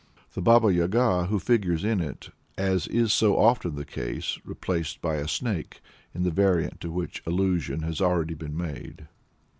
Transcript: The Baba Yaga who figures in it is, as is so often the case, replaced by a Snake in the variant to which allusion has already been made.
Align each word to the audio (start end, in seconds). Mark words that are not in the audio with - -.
The 0.33 0.41
Baba 0.41 0.73
Yaga 0.73 1.27
who 1.27 1.37
figures 1.37 1.83
in 1.83 2.01
it 2.01 2.29
is, 2.57 2.87
as 2.87 2.87
is 2.87 3.13
so 3.13 3.37
often 3.37 3.75
the 3.75 3.85
case, 3.85 4.39
replaced 4.43 4.99
by 4.99 5.17
a 5.17 5.27
Snake 5.27 5.79
in 6.15 6.23
the 6.23 6.31
variant 6.31 6.81
to 6.81 6.89
which 6.89 7.21
allusion 7.27 7.83
has 7.83 8.01
already 8.01 8.33
been 8.33 8.57
made. 8.57 9.07